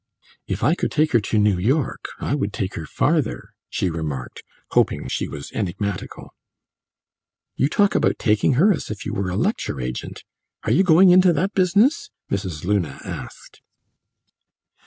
[0.47, 4.41] "If I could take her to New York, I would take her farther," she remarked,
[4.71, 6.33] hoping she was enigmatical.
[7.55, 10.23] "You talk about 'taking' her, as if you were a lecture agent.
[10.63, 12.65] Are you going into that business?" Mrs.
[12.65, 13.61] Luna asked.